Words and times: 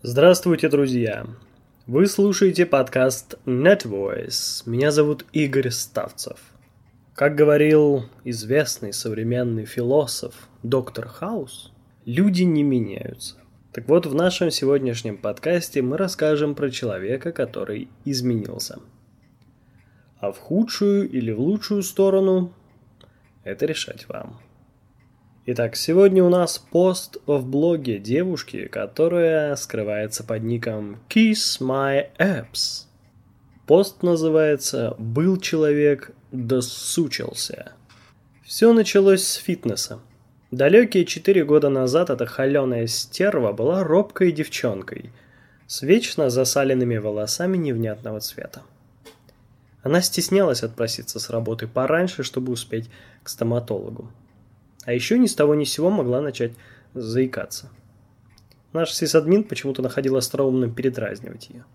Здравствуйте, 0.00 0.68
друзья! 0.68 1.26
Вы 1.88 2.06
слушаете 2.06 2.66
подкаст 2.66 3.34
NetVoice. 3.46 4.62
Меня 4.64 4.92
зовут 4.92 5.26
Игорь 5.32 5.70
Ставцев. 5.70 6.38
Как 7.16 7.34
говорил 7.34 8.04
известный 8.22 8.92
современный 8.92 9.64
философ 9.64 10.48
доктор 10.62 11.08
Хаус, 11.08 11.72
люди 12.04 12.44
не 12.44 12.62
меняются. 12.62 13.38
Так 13.72 13.88
вот, 13.88 14.06
в 14.06 14.14
нашем 14.14 14.52
сегодняшнем 14.52 15.18
подкасте 15.18 15.82
мы 15.82 15.96
расскажем 15.96 16.54
про 16.54 16.70
человека, 16.70 17.32
который 17.32 17.88
изменился. 18.04 18.78
А 20.20 20.30
в 20.30 20.38
худшую 20.38 21.10
или 21.10 21.32
в 21.32 21.40
лучшую 21.40 21.82
сторону– 21.82 22.54
это 23.42 23.66
решать 23.66 24.08
вам. 24.08 24.38
Итак, 25.50 25.76
сегодня 25.76 26.22
у 26.22 26.28
нас 26.28 26.58
пост 26.58 27.16
в 27.24 27.46
блоге 27.46 27.98
девушки, 27.98 28.66
которая 28.66 29.56
скрывается 29.56 30.22
под 30.22 30.42
ником 30.42 31.00
Kiss 31.08 31.58
My 31.58 32.08
Apps. 32.18 32.84
Пост 33.66 34.02
называется 34.02 34.94
«Был 34.98 35.38
человек, 35.38 36.10
досучился». 36.32 37.72
Все 38.44 38.74
началось 38.74 39.22
с 39.24 39.36
фитнеса. 39.36 40.00
Далекие 40.50 41.06
четыре 41.06 41.46
года 41.46 41.70
назад 41.70 42.10
эта 42.10 42.26
холеная 42.26 42.86
стерва 42.86 43.52
была 43.54 43.82
робкой 43.84 44.32
девчонкой 44.32 45.12
с 45.66 45.80
вечно 45.80 46.28
засаленными 46.28 46.98
волосами 46.98 47.56
невнятного 47.56 48.20
цвета. 48.20 48.64
Она 49.82 50.02
стеснялась 50.02 50.62
отпроситься 50.62 51.18
с 51.18 51.30
работы 51.30 51.66
пораньше, 51.66 52.22
чтобы 52.22 52.52
успеть 52.52 52.90
к 53.22 53.30
стоматологу. 53.30 54.10
А 54.88 54.92
еще 54.94 55.18
ни 55.18 55.26
с 55.26 55.34
того 55.34 55.54
ни 55.54 55.64
с 55.64 55.72
сего 55.72 55.90
могла 55.90 56.22
начать 56.22 56.52
заикаться. 56.94 57.68
Наш 58.72 58.90
сисадмин 58.94 59.44
почему-то 59.44 59.82
находил 59.82 60.16
остроумным 60.16 60.72
передразнивать 60.72 61.50
ее. 61.50 61.66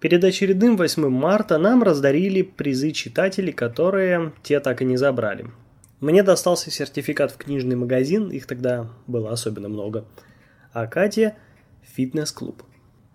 Перед 0.00 0.24
очередным 0.24 0.76
8 0.76 1.08
марта 1.08 1.56
нам 1.56 1.84
раздарили 1.84 2.42
призы 2.42 2.90
читателей, 2.90 3.52
которые 3.52 4.32
те 4.42 4.58
так 4.58 4.82
и 4.82 4.84
не 4.84 4.96
забрали. 4.96 5.52
Мне 6.00 6.24
достался 6.24 6.72
сертификат 6.72 7.30
в 7.30 7.36
книжный 7.36 7.76
магазин, 7.76 8.28
их 8.32 8.48
тогда 8.48 8.88
было 9.06 9.30
особенно 9.30 9.68
много. 9.68 10.04
А 10.72 10.88
Кате– 10.88 11.36
фитнес-клуб. 11.94 12.64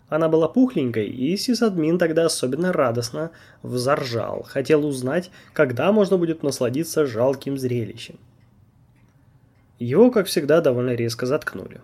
Она 0.08 0.30
была 0.30 0.48
пухленькой, 0.48 1.10
и 1.10 1.36
сисадмин 1.36 1.98
тогда 1.98 2.28
особенно 2.28 2.72
радостно 2.72 3.32
взоржал. 3.62 4.44
Хотел 4.44 4.86
узнать, 4.86 5.32
когда 5.52 5.92
можно 5.92 6.18
будет 6.18 6.44
насладиться 6.44 7.06
жалким 7.06 7.58
зрелищем. 7.58 8.18
Его, 9.80 10.12
как 10.12 10.28
всегда, 10.28 10.62
довольно 10.62 10.96
резко 10.96 11.26
заткнули. 11.26 11.82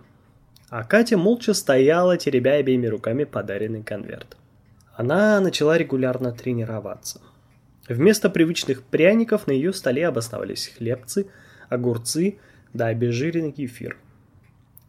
А 0.68 0.82
Катя 0.84 1.16
молча 1.16 1.54
стояла, 1.54 2.16
теребя 2.16 2.54
обеими 2.54 2.86
руками 2.86 3.24
подаренный 3.24 3.82
конверт. 3.82 4.36
Она 4.96 5.40
начала 5.40 5.78
регулярно 5.78 6.32
тренироваться. 6.32 7.20
Вместо 7.88 8.30
привычных 8.30 8.82
пряников 8.82 9.46
на 9.46 9.52
ее 9.52 9.72
столе 9.72 10.08
обосновались 10.08 10.72
хлебцы, 10.76 11.26
огурцы 11.68 12.38
да 12.72 12.86
обезжиренный 12.86 13.52
кефир. 13.52 13.96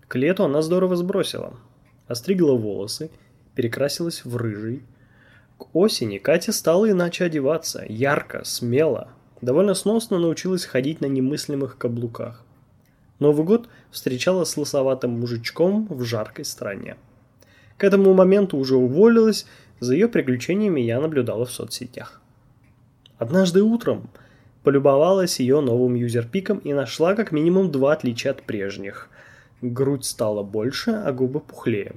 К 0.08 0.16
лету 0.16 0.44
она 0.44 0.62
здорово 0.62 0.96
сбросила. 0.96 1.58
Остригла 2.08 2.54
волосы, 2.54 3.12
перекрасилась 3.54 4.24
в 4.24 4.36
рыжий. 4.38 4.84
К 5.58 5.76
осени 5.76 6.18
Катя 6.18 6.52
стала 6.52 6.90
иначе 6.90 7.26
одеваться, 7.26 7.84
ярко, 7.88 8.44
смело. 8.44 9.10
Довольно 9.42 9.74
сносно 9.74 10.20
научилась 10.20 10.66
ходить 10.66 11.02
на 11.02 11.06
немыслимых 11.06 11.78
каблуках. 11.78 12.45
Новый 13.20 13.46
год 13.46 13.70
встречала 13.92 14.44
с 14.44 14.58
лысоватым 14.58 15.20
мужичком 15.20 15.88
в 15.90 16.04
жаркой 16.04 16.46
стране. 16.46 16.98
К 17.78 17.84
этому 17.84 18.14
моменту 18.14 18.58
уже 18.58 18.76
уволилась, 18.76 19.46
за 19.80 19.94
ее 19.94 20.08
приключениями 20.08 20.82
я 20.82 21.00
наблюдала 21.00 21.46
в 21.46 21.52
соцсетях. 21.52 22.22
Однажды 23.18 23.64
утром 23.64 24.10
полюбовалась 24.64 25.40
ее 25.40 25.62
новым 25.62 25.96
юзерпиком 25.96 26.58
и 26.58 26.74
нашла 26.74 27.16
как 27.16 27.32
минимум 27.32 27.72
два 27.72 27.94
отличия 27.94 28.32
от 28.32 28.44
прежних. 28.44 29.10
Грудь 29.62 30.06
стала 30.06 30.44
больше, 30.44 30.92
а 30.92 31.12
губы 31.14 31.40
пухлее. 31.40 31.96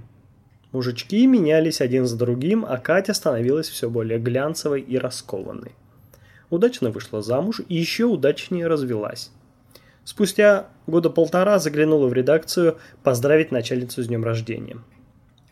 Мужички 0.70 1.26
менялись 1.26 1.80
один 1.80 2.06
за 2.06 2.16
другим, 2.16 2.64
а 2.68 2.76
Катя 2.76 3.14
становилась 3.14 3.68
все 3.68 3.88
более 3.88 4.18
глянцевой 4.18 4.82
и 4.82 4.98
раскованной. 4.98 5.72
Удачно 6.50 6.90
вышла 6.90 7.22
замуж 7.22 7.60
и 7.68 7.74
еще 7.74 8.04
удачнее 8.04 8.66
развелась. 8.66 9.32
Спустя 10.08 10.68
года 10.86 11.10
полтора 11.10 11.58
заглянула 11.58 12.06
в 12.06 12.14
редакцию 12.14 12.78
поздравить 13.02 13.52
начальницу 13.52 14.02
с 14.02 14.06
днем 14.06 14.24
рождения. 14.24 14.78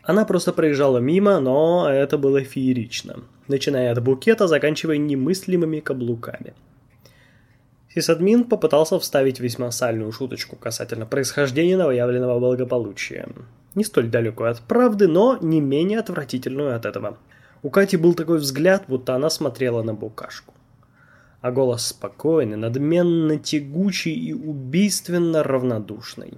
Она 0.01 0.25
просто 0.25 0.51
проезжала 0.51 0.97
мимо, 0.97 1.39
но 1.39 1.87
это 1.87 2.17
было 2.17 2.41
феерично, 2.41 3.19
начиная 3.47 3.91
от 3.91 4.01
букета, 4.01 4.47
заканчивая 4.47 4.97
немыслимыми 4.97 5.79
каблуками. 5.79 6.55
Сисадмин 7.93 8.45
попытался 8.45 8.97
вставить 8.97 9.39
весьма 9.39 9.69
сальную 9.69 10.11
шуточку 10.11 10.55
касательно 10.55 11.05
происхождения 11.05 11.77
новоявленного 11.77 12.39
благополучия. 12.39 13.29
Не 13.75 13.83
столь 13.83 14.09
далекую 14.09 14.49
от 14.49 14.61
правды, 14.61 15.07
но 15.07 15.37
не 15.39 15.61
менее 15.61 15.99
отвратительную 15.99 16.75
от 16.75 16.87
этого. 16.87 17.19
У 17.61 17.69
Кати 17.69 17.95
был 17.95 18.15
такой 18.15 18.39
взгляд, 18.39 18.85
будто 18.87 19.13
она 19.13 19.29
смотрела 19.29 19.83
на 19.83 19.93
букашку 19.93 20.55
а 21.41 21.51
голос 21.51 21.87
спокойный, 21.87 22.57
надменно 22.57 23.37
тягучий 23.37 24.13
и 24.13 24.33
убийственно 24.33 25.43
равнодушный. 25.43 26.33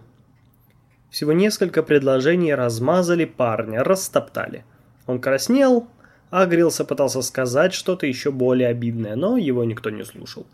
Всего 1.10 1.34
несколько 1.34 1.82
предложений 1.82 2.54
размазали 2.56 3.26
парня, 3.26 3.84
растоптали. 3.84 4.64
Он 5.08 5.20
краснел, 5.20 5.88
агрился, 6.30 6.86
пытался 6.86 7.22
сказать 7.22 7.74
что-то 7.74 8.06
еще 8.06 8.32
более 8.32 8.68
обидное, 8.68 9.16
но 9.16 9.38
его 9.38 9.64
никто 9.64 9.90
не 9.90 10.06
слушал. 10.06 10.46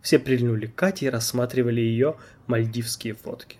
Все 0.00 0.18
прильнули 0.18 0.66
к 0.66 0.74
Кате 0.74 1.06
и 1.06 1.10
рассматривали 1.10 1.80
ее 1.80 2.16
мальдивские 2.46 3.14
фотки. 3.14 3.58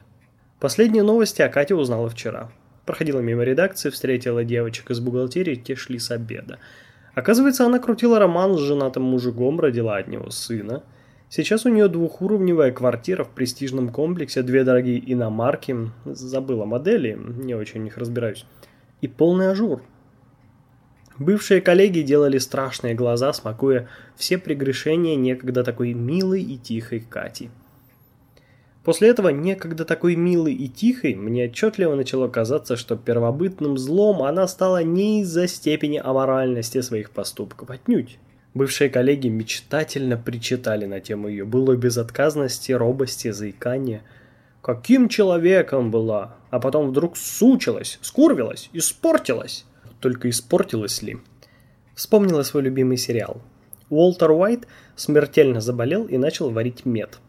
Последние 0.61 1.03
новости 1.03 1.43
о 1.43 1.49
Кате 1.49 1.75
узнала 1.75 2.09
вчера. 2.09 2.53
Проходила 2.87 3.21
мимо 3.21 3.43
редакции, 3.45 3.91
встретила 3.91 4.45
девочек 4.45 4.91
из 4.91 5.01
бухгалтерии, 5.01 5.55
те 5.55 5.75
шли 5.75 5.99
с 5.99 6.11
обеда. 6.11 6.59
Оказывается, 7.15 7.65
она 7.65 7.79
крутила 7.79 8.19
роман 8.19 8.57
с 8.57 8.61
женатым 8.61 9.05
мужиком, 9.05 9.61
родила 9.61 9.97
от 9.97 10.09
него 10.09 10.31
сына. 10.31 10.83
Сейчас 11.29 11.65
у 11.65 11.69
нее 11.69 11.89
двухуровневая 11.89 12.73
квартира 12.73 13.25
в 13.25 13.31
престижном 13.31 13.89
комплексе, 13.91 14.43
две 14.43 14.65
дорогие 14.65 15.03
иномарки, 15.13 15.77
забыла 16.05 16.65
модели, 16.65 17.19
не 17.19 17.55
очень 17.55 17.81
в 17.81 17.85
них 17.85 17.97
разбираюсь, 17.97 18.47
и 19.01 19.09
полный 19.09 19.51
ажур. 19.51 19.83
Бывшие 21.19 21.61
коллеги 21.61 22.01
делали 22.01 22.39
страшные 22.39 22.95
глаза, 22.95 23.33
смакуя 23.33 23.89
все 24.17 24.37
прегрешения 24.37 25.17
некогда 25.17 25.63
такой 25.63 25.93
милой 25.93 26.43
и 26.43 26.59
тихой 26.59 27.01
Кати– 27.01 27.51
После 28.85 29.09
этого, 29.09 29.31
некогда 29.31 29.87
такой 29.87 30.15
милой 30.15 30.53
и 30.53 30.69
тихой, 30.69 31.15
мне 31.15 31.47
отчетливо 31.47 31.95
начало 31.95 32.29
казаться, 32.29 32.77
что 32.77 32.97
первобытным 32.97 33.79
злом 33.79 34.23
она 34.23 34.47
стала 34.47 34.83
не 34.83 35.23
из-за 35.23 35.49
степени 35.49 35.97
аморальности 35.97 36.83
своих 36.83 37.11
поступков, 37.11 37.71
отнюдь. 37.71 38.19
Бывшие 38.53 38.91
коллеги 38.91 39.29
мечтательно 39.29 40.19
причитали 40.19 40.85
на 40.85 41.01
тему 41.01 41.29
ее 41.29 41.47
былой 41.47 41.79
безотказности, 41.79 42.73
робости, 42.73 43.31
заикания. 43.31 44.03
Каким 44.61 45.09
человеком 45.09 45.91
была, 45.91 46.37
а 46.51 46.61
потом 46.61 46.91
вдруг 46.91 47.17
сучилась, 47.17 47.99
скурвилась, 48.03 48.69
испортилась. 48.75 49.65
Только 49.99 50.29
испортилась 50.29 51.01
ли? 51.01 51.17
Вспомнила 51.95 52.43
свой 52.43 52.65
любимый 52.65 52.99
сериал. 52.99 53.41
Уолтер 53.89 54.31
Уайт 54.31 54.69
смертельно 54.95 55.63
заболел 55.63 56.05
и 56.05 56.19
начал 56.19 56.51
варить 56.51 56.85
мед– 56.85 57.19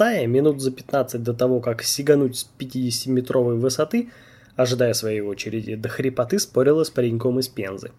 Тая 0.00 0.26
минут 0.26 0.62
за 0.62 0.70
15 0.70 1.22
до 1.22 1.34
того, 1.34 1.60
как 1.60 1.82
сигануть 1.82 2.38
с 2.38 2.48
50-метровой 2.58 3.56
высоты, 3.58 4.08
ожидая 4.56 4.94
своей 4.94 5.20
очереди, 5.20 5.74
до 5.74 5.90
хрипоты 5.90 6.38
спорила 6.38 6.84
с 6.84 6.90
пареньком 6.90 7.38
из 7.38 7.48
Пензы. 7.48 7.90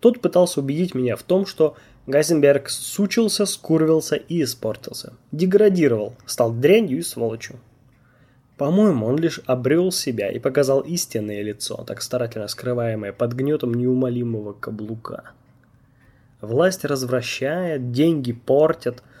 Тот 0.00 0.20
пытался 0.20 0.60
убедить 0.60 0.94
меня 0.94 1.16
в 1.16 1.22
том, 1.22 1.46
что 1.46 1.78
Гайзенберг 2.06 2.68
сучился, 2.68 3.46
скурвился 3.46 4.16
и 4.16 4.42
испортился. 4.42 5.14
Деградировал, 5.32 6.14
стал 6.26 6.52
дрянью 6.52 6.98
и 6.98 7.02
сволочью. 7.02 7.56
По-моему, 8.58 9.06
он 9.06 9.16
лишь 9.16 9.40
обрел 9.46 9.92
себя 9.92 10.30
и 10.30 10.38
показал 10.38 10.80
истинное 10.80 11.40
лицо, 11.40 11.84
так 11.86 12.02
старательно 12.02 12.48
скрываемое 12.48 13.14
под 13.14 13.32
гнетом 13.32 13.72
неумолимого 13.72 14.52
каблука. 14.52 15.30
Власть 16.42 16.84
развращает, 16.84 17.92
деньги 17.92 18.34
портят– 18.34 19.02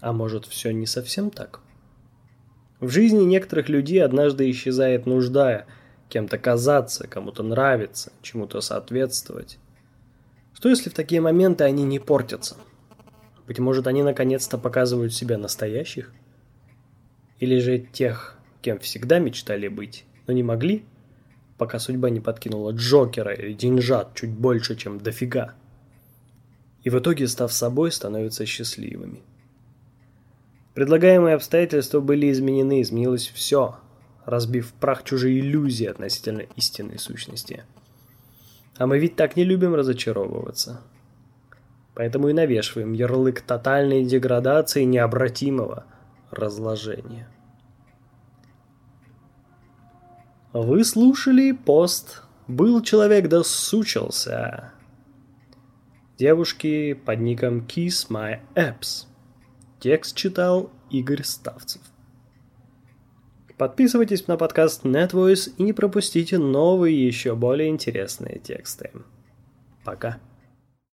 а 0.00 0.12
может, 0.12 0.46
все 0.46 0.72
не 0.72 0.86
совсем 0.86 1.30
так? 1.30 1.60
В 2.80 2.88
жизни 2.90 3.24
некоторых 3.24 3.68
людей 3.68 4.02
однажды 4.02 4.50
исчезает 4.50 5.06
нужда 5.06 5.66
кем-то 6.08 6.38
казаться, 6.38 7.06
кому-то 7.08 7.42
нравиться, 7.42 8.12
чему-то 8.22 8.60
соответствовать. 8.60 9.58
Что 10.54 10.68
если 10.68 10.90
в 10.90 10.94
такие 10.94 11.20
моменты 11.20 11.64
они 11.64 11.84
не 11.84 11.98
портятся? 11.98 12.56
Быть 13.46 13.58
может, 13.58 13.86
они 13.86 14.02
наконец-то 14.02 14.58
показывают 14.58 15.14
себя 15.14 15.38
настоящих? 15.38 16.12
Или 17.40 17.58
же 17.58 17.78
тех, 17.78 18.38
кем 18.62 18.78
всегда 18.78 19.18
мечтали 19.18 19.68
быть, 19.68 20.04
но 20.26 20.32
не 20.32 20.42
могли? 20.42 20.84
пока 21.58 21.80
судьба 21.80 22.08
не 22.08 22.20
подкинула 22.20 22.70
Джокера 22.70 23.34
или 23.34 23.52
деньжат 23.52 24.14
чуть 24.14 24.30
больше, 24.30 24.76
чем 24.76 24.98
дофига. 24.98 25.54
И 26.84 26.90
в 26.90 26.98
итоге, 26.98 27.26
став 27.26 27.52
собой, 27.52 27.90
становятся 27.92 28.46
счастливыми. 28.46 29.20
Предлагаемые 30.74 31.34
обстоятельства 31.34 32.00
были 32.00 32.30
изменены, 32.30 32.82
изменилось 32.82 33.28
все, 33.28 33.78
разбив 34.24 34.72
прах 34.74 35.04
чужие 35.04 35.40
иллюзии 35.40 35.86
относительно 35.86 36.42
истинной 36.56 36.98
сущности. 36.98 37.64
А 38.76 38.86
мы 38.86 38.98
ведь 38.98 39.16
так 39.16 39.36
не 39.36 39.44
любим 39.44 39.74
разочаровываться. 39.74 40.80
Поэтому 41.94 42.28
и 42.28 42.32
навешиваем 42.32 42.92
ярлык 42.92 43.40
тотальной 43.40 44.04
деградации 44.04 44.84
необратимого 44.84 45.84
разложения. 46.30 47.28
Вы 50.52 50.84
слушали 50.84 51.52
пост 51.52 52.22
«Был 52.46 52.82
человек 52.82 53.28
да 53.28 53.42
сучился». 53.42 54.72
Девушки 56.18 56.94
под 56.94 57.20
ником 57.20 57.60
Kiss 57.60 58.08
My 58.08 58.40
Apps. 58.54 59.06
Текст 59.80 60.16
читал 60.16 60.72
Игорь 60.90 61.22
Ставцев. 61.22 61.80
Подписывайтесь 63.56 64.26
на 64.26 64.36
подкаст 64.36 64.84
NetVoice 64.84 65.52
и 65.56 65.62
не 65.62 65.72
пропустите 65.72 66.38
новые 66.38 67.06
еще 67.06 67.36
более 67.36 67.68
интересные 67.68 68.40
тексты. 68.40 68.90
Пока. 69.84 70.18